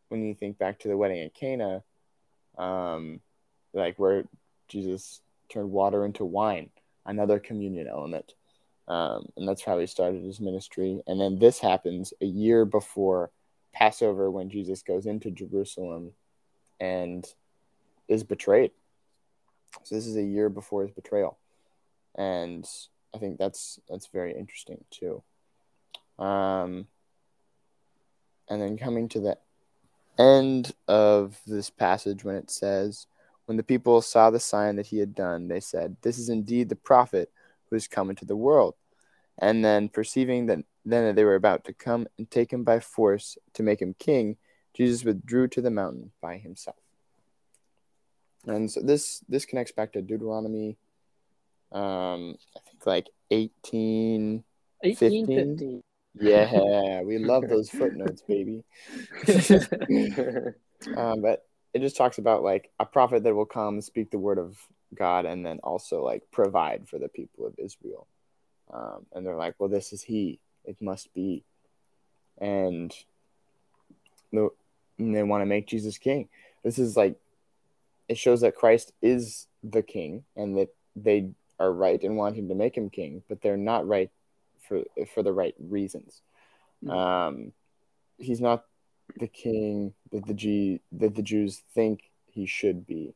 [0.10, 1.84] when you think back to the wedding at cana
[2.58, 3.22] um
[3.74, 4.26] like where
[4.72, 6.70] jesus turned water into wine
[7.06, 8.34] another communion element.
[8.88, 11.02] Um, and that's how he started his ministry.
[11.08, 13.32] And then this happens a year before
[13.74, 16.12] passover when jesus goes into jerusalem
[16.82, 17.26] and
[18.10, 18.72] is betrayed.
[19.84, 21.38] So this is a year before his betrayal.
[22.16, 22.68] And
[23.16, 25.24] I think that's that's very interesting too.
[26.20, 26.88] Um,
[28.50, 29.38] and then coming to the
[30.20, 33.08] end of this passage, when it says,
[33.52, 36.70] "When the people saw the sign that he had done, they said, This is indeed
[36.70, 37.30] the prophet
[37.70, 38.76] who has come into the world."
[39.38, 42.80] And then perceiving that then that they were about to come and take him by
[42.80, 44.38] force to make him king,
[44.74, 46.78] Jesus withdrew to the mountain by himself.
[48.48, 50.78] And so this this connects back to Deuteronomy
[51.74, 54.44] um i think like 18
[54.82, 55.82] 1850.
[56.16, 58.64] yeah we love those footnotes baby
[60.98, 64.38] um but it just talks about like a prophet that will come speak the word
[64.38, 64.58] of
[64.96, 68.08] god and then also like provide for the people of israel
[68.74, 71.44] um and they're like well this is he it must be
[72.40, 72.94] and
[74.32, 74.50] the
[74.98, 76.28] and they want to make jesus king
[76.64, 77.16] this is like
[78.10, 81.30] it shows that christ is the king and that they
[81.62, 84.10] are right in wanting to make him king, but they're not right
[84.68, 84.82] for
[85.14, 86.22] for the right reasons.
[86.84, 86.92] Mm.
[86.92, 87.54] Um,
[88.18, 88.66] he's not
[89.18, 93.16] the king that the G that the Jews think he should be.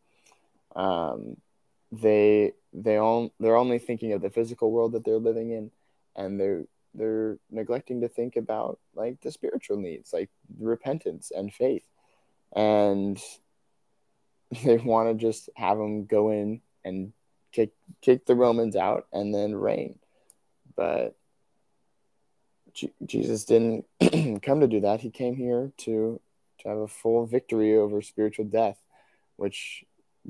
[0.76, 1.38] Um,
[1.92, 5.72] they they all they're only thinking of the physical world that they're living in,
[6.16, 10.30] and they're they're neglecting to think about like the spiritual needs, like
[10.60, 11.86] repentance and faith,
[12.56, 13.20] and
[14.64, 17.14] they want to just have him go in and
[17.52, 20.00] kick kick the Romans out and then reign.
[20.76, 21.16] But
[22.76, 23.86] G- Jesus didn't
[24.44, 25.02] come to do that.
[25.02, 26.22] He came here to
[26.60, 28.78] to have a full victory over spiritual death,
[29.38, 29.84] which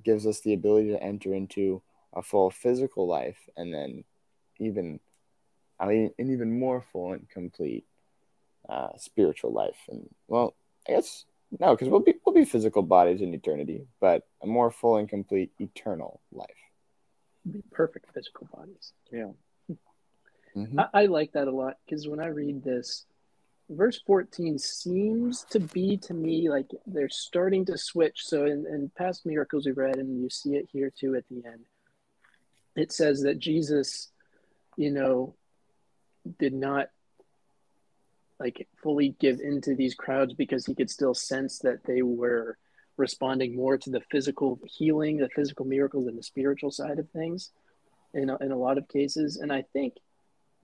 [0.03, 1.81] gives us the ability to enter into
[2.13, 4.03] a full physical life and then
[4.60, 4.99] even
[5.79, 7.86] I mean an even more full and complete
[8.69, 9.77] uh, spiritual life.
[9.89, 10.55] And well,
[10.88, 11.25] I guess
[11.60, 15.10] no, because we'll be we'll be physical bodies in eternity, but a more full and
[15.10, 16.49] complete eternal life.
[17.49, 18.93] Be perfect physical bodies.
[19.12, 19.31] yeah.
[20.56, 20.80] Mhm.
[20.94, 23.06] I, I like that a lot because when I read this,
[23.70, 28.26] verse 14 seems to be to me like they're starting to switch.
[28.26, 31.46] So in, in past miracles we read, and you see it here too at the
[31.46, 31.65] end,
[32.76, 34.12] it says that Jesus,
[34.78, 35.36] you know,
[36.39, 36.89] did not
[38.39, 42.58] like fully give into these crowds because he could still sense that they were
[42.98, 47.52] responding more to the physical healing, the physical miracles, and the spiritual side of things
[48.13, 49.38] in a, in a lot of cases.
[49.38, 49.96] And I think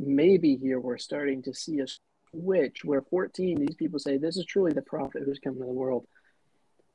[0.02, 1.86] maybe here we're starting to see a
[2.32, 5.66] switch where 14, these people say, This is truly the prophet who's come to the
[5.66, 6.06] world.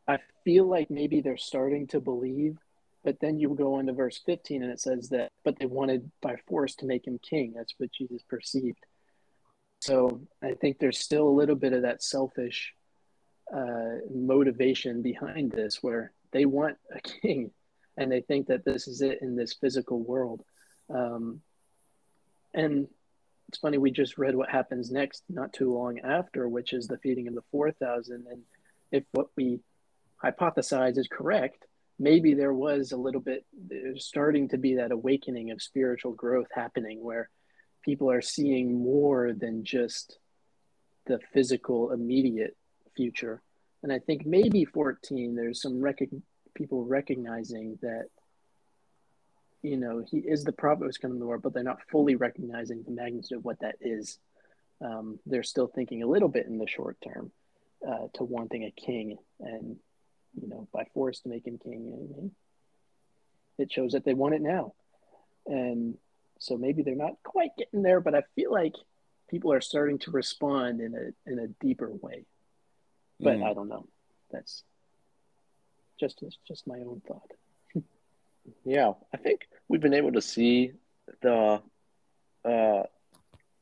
[0.08, 2.56] I feel like maybe they're starting to believe,
[3.04, 6.36] but then you go into verse 15 and it says that, but they wanted by
[6.46, 7.54] force to make him king.
[7.56, 8.78] That's what Jesus perceived.
[9.80, 12.72] So I think there's still a little bit of that selfish
[13.54, 17.50] uh, motivation behind this where they want a king
[17.96, 20.42] and they think that this is it in this physical world.
[20.92, 21.40] Um,
[22.56, 22.88] and
[23.48, 26.98] it's funny, we just read what happens next not too long after, which is the
[26.98, 28.26] feeding of the 4,000.
[28.28, 28.42] And
[28.90, 29.60] if what we
[30.22, 31.64] hypothesize is correct,
[31.98, 33.44] maybe there was a little bit
[33.98, 37.28] starting to be that awakening of spiritual growth happening where
[37.84, 40.18] people are seeing more than just
[41.06, 42.56] the physical immediate
[42.96, 43.40] future.
[43.82, 46.10] And I think maybe 14, there's some rec-
[46.54, 48.06] people recognizing that,
[49.62, 52.16] you know, he is the prophet who's coming to the world, but they're not fully
[52.16, 54.18] recognizing the magnitude of what that is.
[54.80, 57.32] Um, they're still thinking a little bit in the short term
[57.86, 59.76] uh, to wanting a king and,
[60.40, 61.92] you know, by force to make him king.
[62.16, 62.30] And
[63.58, 64.74] it shows that they want it now.
[65.46, 65.96] And
[66.38, 68.74] so maybe they're not quite getting there, but I feel like
[69.30, 72.26] people are starting to respond in a in a deeper way
[73.20, 73.44] but mm.
[73.44, 73.86] I don't know.
[74.30, 74.62] That's
[75.98, 77.30] just just my own thought.
[78.64, 80.72] Yeah, I think we've been able to see
[81.22, 81.62] the
[82.44, 82.82] uh,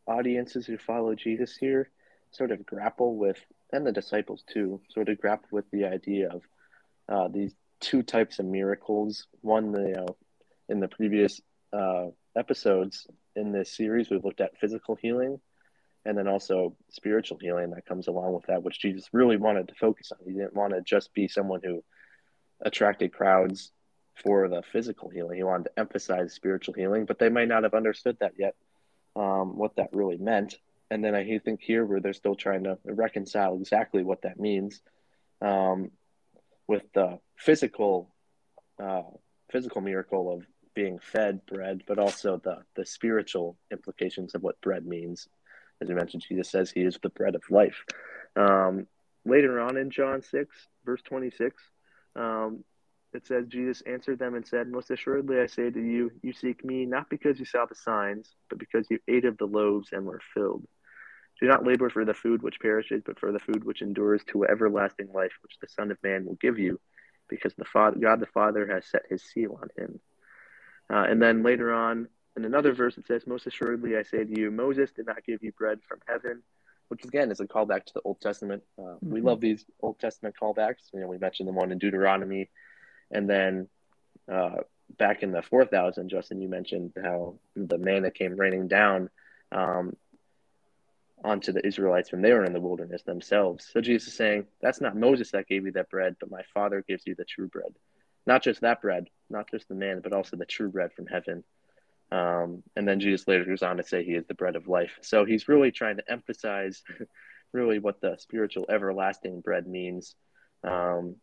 [0.06, 1.90] audiences who follow Jesus here
[2.30, 3.38] sort of grapple with,
[3.72, 6.42] and the disciples too, sort of grapple with the idea of
[7.08, 9.26] uh, these two types of miracles.
[9.40, 10.16] One, you know,
[10.68, 11.40] in the previous
[11.72, 15.40] uh, episodes in this series, we've looked at physical healing
[16.04, 19.74] and then also spiritual healing that comes along with that, which Jesus really wanted to
[19.74, 20.18] focus on.
[20.26, 21.82] He didn't want to just be someone who
[22.60, 23.72] attracted crowds
[24.14, 25.36] for the physical healing.
[25.36, 28.54] He wanted to emphasize spiritual healing, but they might not have understood that yet,
[29.16, 30.56] um, what that really meant.
[30.90, 34.80] And then I think here where they're still trying to reconcile exactly what that means
[35.40, 35.90] um,
[36.66, 38.14] with the physical
[38.82, 39.02] uh,
[39.50, 44.86] physical miracle of being fed bread, but also the the spiritual implications of what bread
[44.86, 45.28] means
[45.80, 47.84] as we mentioned, Jesus says he is the bread of life.
[48.36, 48.86] Um,
[49.24, 51.62] later on in John 6, verse 26,
[52.16, 52.64] um,
[53.14, 56.64] it says, Jesus answered them and said, Most assuredly I say to you, you seek
[56.64, 60.04] me not because you saw the signs, but because you ate of the loaves and
[60.04, 60.66] were filled.
[61.40, 64.44] Do not labor for the food which perishes, but for the food which endures to
[64.44, 66.80] everlasting life, which the Son of Man will give you,
[67.28, 70.00] because the Father, God the Father has set his seal on him.
[70.92, 74.40] Uh, and then later on in another verse, it says, Most assuredly, I say to
[74.40, 76.42] you, Moses did not give you bread from heaven,
[76.88, 78.62] which again is a callback to the Old Testament.
[78.78, 79.12] Uh, mm-hmm.
[79.12, 80.92] We love these Old Testament callbacks.
[80.92, 82.50] You know, we mentioned the one in Deuteronomy,
[83.10, 83.68] and then
[84.30, 84.56] uh,
[84.98, 89.10] back in the 4000, Justin, you mentioned how the manna came raining down
[89.52, 89.96] um,
[91.22, 93.68] onto the Israelites when they were in the wilderness themselves.
[93.72, 96.84] So Jesus is saying, That's not Moses that gave you that bread, but my Father
[96.86, 97.74] gives you the true bread.
[98.26, 101.44] Not just that bread, not just the man, but also the true bread from heaven.
[102.10, 104.98] Um, and then Jesus later goes on to say he is the bread of life.
[105.02, 106.82] So he's really trying to emphasize
[107.52, 110.14] really what the spiritual everlasting bread means.
[110.62, 111.16] Um,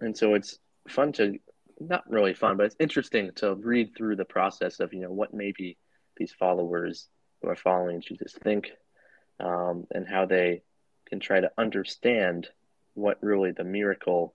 [0.00, 1.38] and so it's fun to,
[1.80, 5.32] not really fun, but it's interesting to read through the process of, you know, what
[5.32, 5.78] maybe
[6.16, 7.08] these followers
[7.40, 8.72] who are following Jesus think
[9.40, 10.62] um, and how they
[11.08, 12.48] can try to understand
[12.94, 14.34] what really the miracle,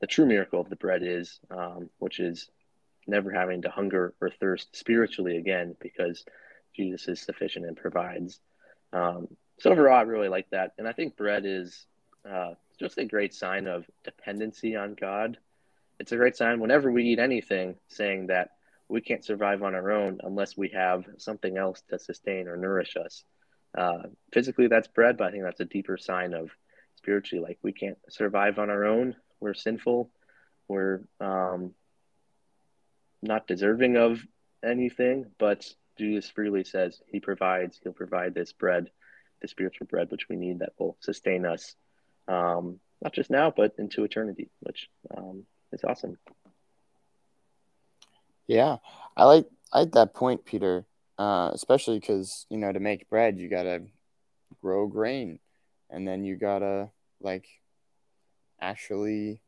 [0.00, 2.48] the true miracle of the bread is, um, which is
[3.06, 6.24] never having to hunger or thirst spiritually again because
[6.74, 8.40] Jesus is sufficient and provides.
[8.92, 9.28] Um,
[9.60, 11.86] so overall, I really like that, and I think bread is
[12.28, 15.38] uh, just a great sign of dependency on God.
[16.02, 18.50] It's a great sign whenever we eat anything, saying that
[18.88, 22.96] we can't survive on our own unless we have something else to sustain or nourish
[22.96, 23.22] us.
[23.78, 26.50] Uh, physically, that's bread, but I think that's a deeper sign of
[26.96, 29.14] spiritually, like we can't survive on our own.
[29.38, 30.10] We're sinful.
[30.66, 31.72] We're um,
[33.22, 34.26] not deserving of
[34.60, 38.90] anything, but Jesus freely says he provides, he'll provide this bread,
[39.40, 41.76] the spiritual bread which we need that will sustain us,
[42.26, 46.18] um, not just now, but into eternity, which um, is awesome.
[48.46, 48.76] Yeah,
[49.16, 50.84] I like I like that point, Peter.
[51.18, 53.82] Uh, especially because you know to make bread you gotta
[54.60, 55.38] grow grain,
[55.90, 57.46] and then you gotta like
[58.60, 59.40] actually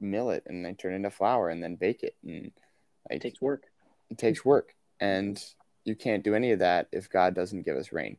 [0.00, 2.50] mill it and then turn it into flour and then bake it and
[3.08, 3.64] like, it takes work
[4.10, 5.44] it takes work and
[5.84, 8.16] you can't do any of that if god doesn't give us rain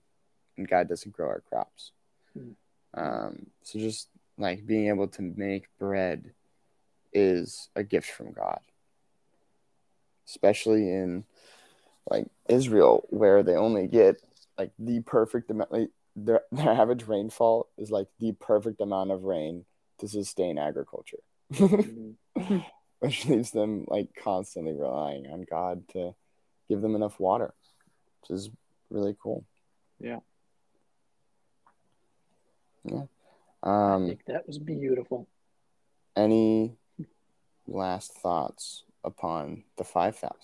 [0.58, 1.92] and god doesn't grow our crops
[2.38, 2.54] mm.
[2.94, 6.32] um, so just like being able to make bread
[7.14, 8.60] is a gift from God.
[10.28, 11.26] Especially in
[12.10, 14.18] like Israel, where they only get
[14.58, 19.24] like the perfect amount, like their, their average rainfall is like the perfect amount of
[19.24, 19.66] rain
[20.00, 21.20] to sustain agriculture,
[21.54, 22.58] Mm-hmm.
[23.00, 26.16] which leaves them like constantly relying on God to
[26.70, 27.54] give them enough water,
[28.22, 28.50] which is
[28.90, 29.44] really cool.
[30.00, 30.20] Yeah.
[32.84, 33.04] Yeah.
[33.64, 35.28] I Um, think that was beautiful.
[36.16, 36.76] any
[37.68, 40.36] last thoughts upon the 5,000?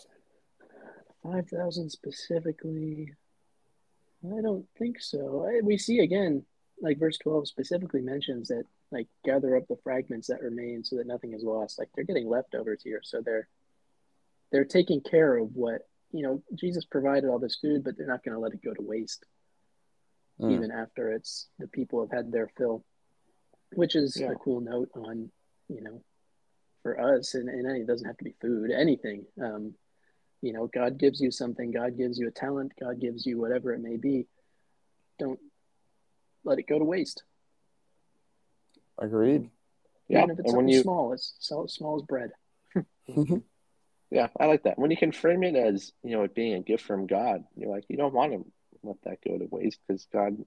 [1.23, 3.13] 5,000 specifically,
[4.25, 5.45] I don't think so.
[5.47, 6.45] I, we see again,
[6.81, 11.07] like verse 12 specifically mentions that, like, gather up the fragments that remain so that
[11.07, 11.77] nothing is lost.
[11.79, 13.01] Like, they're getting leftovers here.
[13.03, 13.47] So they're,
[14.51, 18.23] they're taking care of what, you know, Jesus provided all this food, but they're not
[18.23, 19.25] going to let it go to waste,
[20.39, 20.51] Mm.
[20.53, 22.85] even after it's the people have had their fill,
[23.73, 24.33] which is Yeah.
[24.33, 25.31] a cool note on,
[25.67, 26.03] you know,
[26.95, 27.33] for us.
[27.33, 29.25] And, and it doesn't have to be food, anything.
[29.41, 29.73] Um,
[30.41, 33.73] you know god gives you something god gives you a talent god gives you whatever
[33.73, 34.27] it may be
[35.17, 35.39] don't
[36.43, 37.23] let it go to waste
[38.99, 39.49] Agreed.
[40.07, 42.29] Yeah, even if it's and when something you small it's so small as bread
[44.09, 44.79] yeah, I like that.
[44.79, 47.69] When you can frame it as you know it being a gift from God, you're
[47.69, 48.45] like you don't want to
[48.83, 50.37] let that go to waste because God,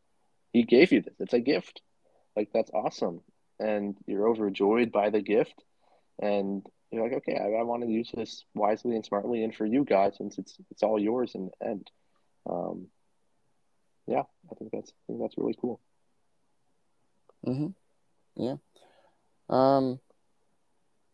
[0.52, 1.14] He gave you this.
[1.18, 1.82] It's a gift.
[2.36, 3.20] Like that's awesome,
[3.58, 5.62] and you're overjoyed by the gift,
[6.20, 9.66] and you're like, okay, I, I want to use this wisely and smartly, and for
[9.66, 11.90] you, guys, since it's it's all yours in the end.
[12.48, 12.86] Um,
[14.06, 15.80] yeah, I think that's I think that's really cool.
[17.44, 17.68] hmm
[18.36, 18.56] Yeah.
[19.48, 20.00] Um,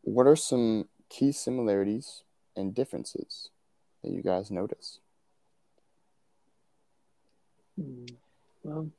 [0.03, 2.23] what are some key similarities
[2.57, 3.51] and differences
[4.03, 5.01] that you guys notice?
[7.79, 8.07] Hmm.
[8.63, 8.91] well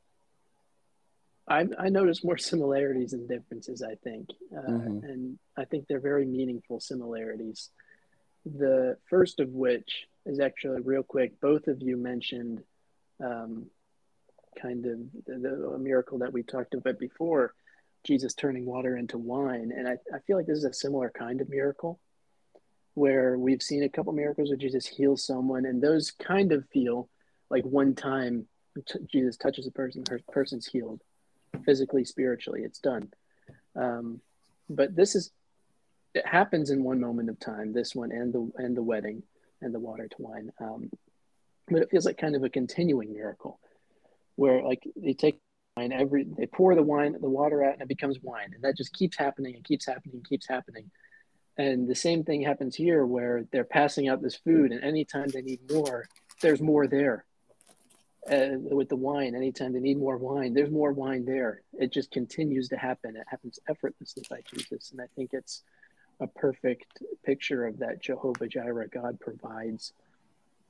[1.48, 4.30] I, I notice more similarities and differences i think.
[4.56, 5.04] Uh, Mhm.
[5.04, 7.70] and i think they're very meaningful similarities.
[8.45, 11.39] The first of which is actually real quick.
[11.41, 12.64] Both of you mentioned
[13.24, 13.70] um,
[14.62, 17.54] kind of the, the a miracle that we talked about before
[18.04, 19.72] jesus turning water into wine.
[19.76, 22.00] And I, I feel like this is a similar kind of miracle
[22.93, 27.10] where we've seen a couple miracles where jesus heals someone and those kind of feel
[27.50, 28.48] like one time
[28.88, 31.02] t- jesus touches a person her person's healed
[31.64, 33.10] physically spiritually it's done.
[33.76, 34.22] Um,
[34.70, 35.32] but this is
[36.14, 39.24] it happens in one moment of time this one and the and the wedding
[39.62, 40.51] and the water to wine.
[40.60, 40.89] Um,
[41.68, 43.60] but it feels like kind of a continuing miracle
[44.36, 45.39] where like they take
[45.76, 48.51] wine every they pour the wine the water out and it becomes wine.
[48.53, 50.89] And that just keeps happening and keeps happening and keeps happening.
[51.58, 55.41] And the same thing happens here where they're passing out this food and anytime they
[55.41, 56.08] need more
[56.41, 57.26] there's more there
[58.32, 62.11] uh, with the wine anytime they need more wine there's more wine there it just
[62.11, 65.63] continues to happen it happens effortlessly by jesus and i think it's
[66.19, 69.93] a perfect picture of that jehovah jireh god provides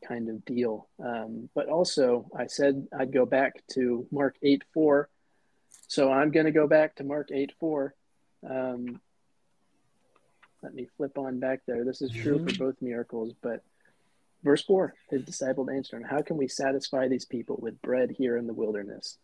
[0.05, 0.87] kind of deal.
[1.03, 5.09] Um, but also, I said I'd go back to Mark 8 4.
[5.87, 7.93] So I'm going to go back to Mark 8 4.
[8.49, 9.01] Um,
[10.63, 11.85] let me flip on back there.
[11.85, 13.63] This is true for both miracles, but
[14.43, 18.37] verse 4 his disciple answered him, How can we satisfy these people with bread here
[18.37, 19.17] in the wilderness?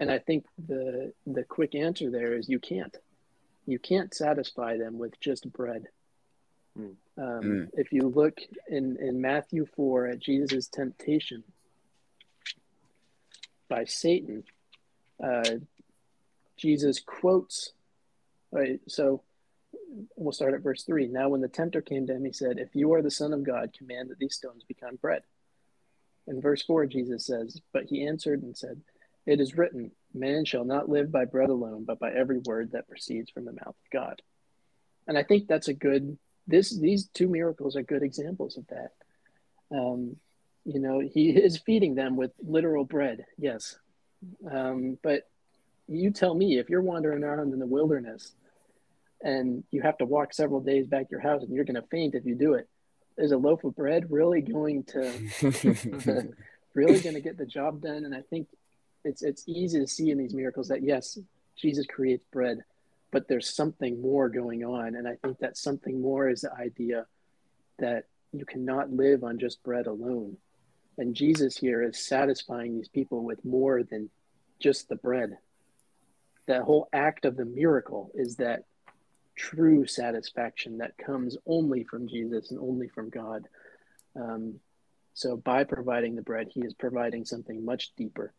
[0.00, 2.96] And I think the the quick answer there is you can't.
[3.66, 5.88] You can't satisfy them with just bread.
[6.76, 6.94] Um,
[7.42, 7.70] Mm.
[7.74, 11.44] If you look in, in Matthew 4 at Jesus' temptation
[13.68, 14.44] by Satan,
[15.22, 15.58] uh,
[16.56, 17.72] Jesus quotes,
[18.50, 18.80] right?
[18.88, 19.22] So
[20.16, 21.08] we'll start at verse 3.
[21.08, 23.42] Now, when the tempter came to him, he said, If you are the Son of
[23.44, 25.22] God, command that these stones become bread.
[26.26, 28.80] In verse 4, Jesus says, But he answered and said,
[29.26, 32.88] It is written, Man shall not live by bread alone, but by every word that
[32.88, 34.22] proceeds from the mouth of God.
[35.06, 38.92] And I think that's a good this these two miracles are good examples of that.
[39.70, 40.16] Um,
[40.64, 43.76] you know, he is feeding them with literal bread, yes.
[44.50, 45.28] Um, but
[45.86, 48.32] you tell me if you're wandering around in the wilderness
[49.24, 51.88] and you have to walk several days back to your house and you're going to
[51.88, 52.68] faint if you do it,
[53.16, 56.28] is a loaf of bread really going to
[56.74, 58.04] really going to get the job done?
[58.04, 58.48] And I think
[59.02, 61.18] it's it's easy to see in these miracles that yes,
[61.56, 62.58] Jesus creates bread,
[63.10, 64.94] but there's something more going on.
[64.94, 67.06] And I think that something more is the idea
[67.78, 70.36] that you cannot live on just bread alone.
[70.98, 74.10] And Jesus here is satisfying these people with more than
[74.60, 75.38] just the bread.
[76.46, 78.64] That whole act of the miracle is that
[79.36, 83.48] true satisfaction that comes only from Jesus and only from God.
[84.16, 84.60] Um,
[85.14, 88.32] so by providing the bread, he is providing something much deeper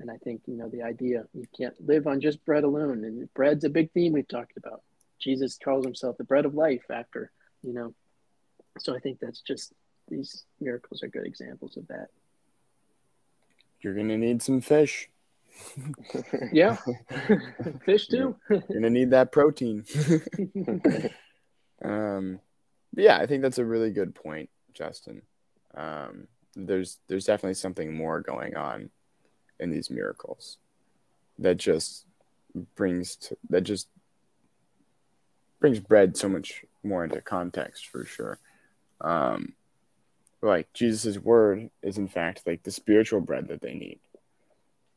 [0.00, 3.04] And I think, you know, the idea you can't live on just bread alone.
[3.04, 4.82] And bread's a big theme we've talked about.
[5.20, 7.30] Jesus calls himself the bread of life after,
[7.62, 7.94] you know.
[8.78, 9.72] So I think that's just
[10.08, 12.08] these miracles are good examples of that.
[13.80, 15.08] You're gonna need some fish.
[16.52, 16.76] Yeah.
[17.84, 18.36] Fish too.
[18.48, 19.84] You're gonna need that protein.
[21.84, 22.40] um,
[22.96, 25.22] yeah, I think that's a really good point, Justin.
[25.74, 28.90] Um, there's there's definitely something more going on
[29.58, 30.58] in these miracles
[31.38, 32.06] that just
[32.76, 33.88] brings to, that just
[35.60, 38.38] brings bread so much more into context for sure.
[39.00, 39.54] Um,
[40.42, 43.98] like Jesus' word is in fact like the spiritual bread that they need.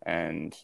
[0.07, 0.55] And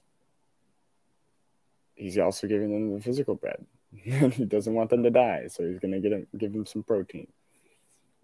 [1.96, 3.66] he's also giving them the physical bread.
[3.92, 7.28] he doesn't want them to die, so he's gonna get them, give them some protein.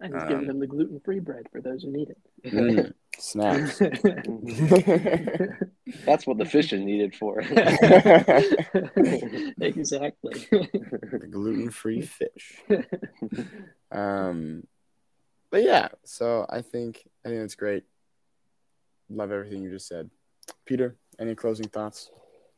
[0.00, 2.16] And he's Um, giving them the gluten free bread for those who need it.
[2.46, 3.78] Mm, snaps.
[6.06, 7.40] That's what the fish is needed for.
[9.60, 10.32] exactly.
[10.50, 12.62] the gluten-free fish.
[13.92, 14.66] Um,
[15.50, 17.84] but yeah, so I think I think it's great.
[19.10, 20.08] Love everything you just said,
[20.64, 20.96] Peter.
[21.20, 22.10] Any closing thoughts?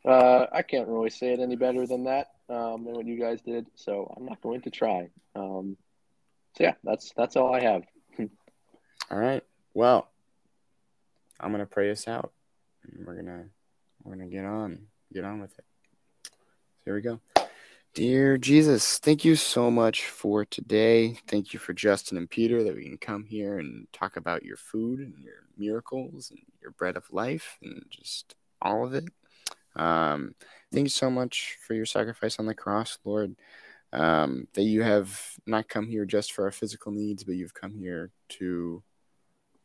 [0.04, 3.40] Uh, I can't really say it any better than that um, than what you guys
[3.40, 5.08] did, so I'm not going to try.
[5.34, 5.76] Um,
[6.56, 7.82] so yeah, that's that's all I have.
[9.10, 9.42] All right.
[9.74, 10.08] Well,
[11.40, 12.32] I'm gonna pray us out.
[12.84, 13.44] And we're gonna
[14.02, 15.64] we're gonna get on get on with it.
[16.84, 17.20] Here we go.
[17.94, 21.18] Dear Jesus, thank you so much for today.
[21.26, 24.56] Thank you for Justin and Peter that we can come here and talk about your
[24.56, 29.04] food and your miracles and your bread of life and just all of it.
[29.76, 30.34] Um,
[30.72, 33.36] thank you so much for your sacrifice on the cross, Lord.
[33.92, 37.74] Um, that you have not come here just for our physical needs, but you've come
[37.74, 38.82] here to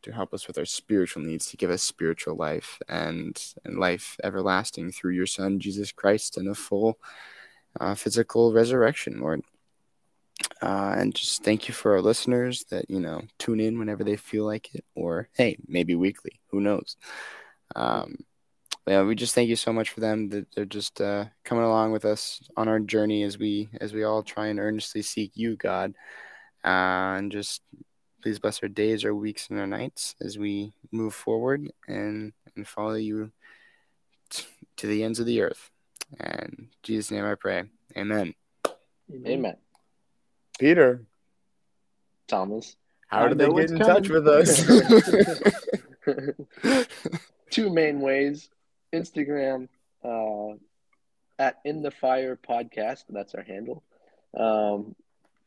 [0.04, 4.18] to help us with our spiritual needs, to give us spiritual life and and life
[4.24, 6.98] everlasting through your Son Jesus Christ and a full
[7.80, 9.44] uh, physical resurrection, Lord.
[10.62, 14.16] Uh, and just thank you for our listeners that you know tune in whenever they
[14.16, 16.40] feel like it, or hey, maybe weekly.
[16.52, 16.98] Who knows?
[17.76, 18.18] Um,
[18.88, 21.92] yeah, we just thank you so much for them that they're just uh, coming along
[21.92, 25.56] with us on our journey as we as we all try and earnestly seek you,
[25.58, 25.94] God,
[26.64, 27.62] uh, and just
[28.22, 32.68] please bless our days, our weeks, and our nights as we move forward and and
[32.68, 33.32] follow you
[34.30, 34.46] t-
[34.78, 35.70] to the ends of the earth.
[36.20, 37.64] And in Jesus' name, I pray.
[37.98, 38.34] Amen.
[39.26, 39.58] Amen.
[40.60, 41.04] Peter,
[42.28, 42.76] Thomas.
[43.08, 44.64] how I did they get it's in touch with us?
[47.50, 48.50] Two main ways:
[48.94, 49.68] Instagram
[50.04, 50.56] uh,
[51.40, 53.04] at In the Fire Podcast.
[53.10, 53.84] That's our handle.
[54.38, 54.96] Um,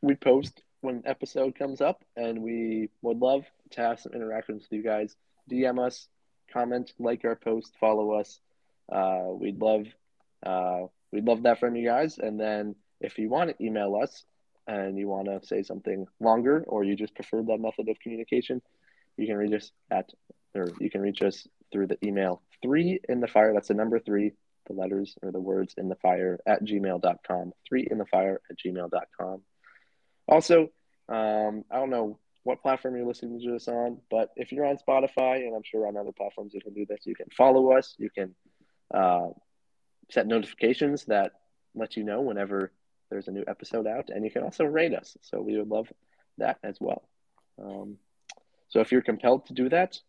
[0.01, 4.63] we post when an episode comes up, and we would love to have some interactions
[4.63, 5.15] with you guys.
[5.49, 6.07] DM us,
[6.51, 8.39] comment, like our post, follow us.
[8.91, 9.85] Uh, we'd love
[10.43, 10.81] uh,
[11.11, 12.17] we'd love that from you guys.
[12.17, 14.25] And then if you want to email us
[14.67, 18.61] and you want to say something longer, or you just prefer that method of communication,
[19.17, 20.11] you can reach us at
[20.55, 23.53] or you can reach us through the email three in the fire.
[23.53, 24.33] That's the number three,
[24.67, 27.53] the letters or the words in the fire at gmail.com.
[27.67, 29.41] Three in the fire at gmail.com.
[30.27, 30.69] Also,
[31.09, 34.77] um, I don't know what platform you're listening to this on, but if you're on
[34.77, 37.95] Spotify, and I'm sure on other platforms you can do this, you can follow us.
[37.97, 38.33] You can
[38.93, 39.27] uh,
[40.09, 41.33] set notifications that
[41.75, 42.71] let you know whenever
[43.09, 45.17] there's a new episode out, and you can also rate us.
[45.21, 45.91] So we would love
[46.37, 47.03] that as well.
[47.61, 47.97] Um,
[48.69, 49.99] so if you're compelled to do that,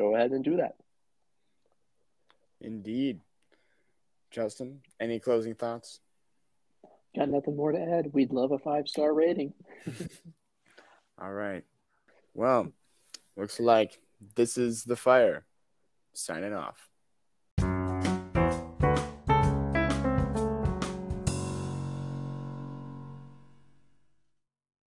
[0.00, 0.76] go ahead and do that.
[2.60, 3.20] Indeed.
[4.30, 6.00] Justin, any closing thoughts?
[7.14, 8.12] Got nothing more to add.
[8.12, 9.52] We'd love a five star rating.
[11.20, 11.64] All right.
[12.32, 12.72] Well,
[13.36, 13.98] looks like
[14.36, 15.44] this is the fire.
[16.14, 16.89] Signing off.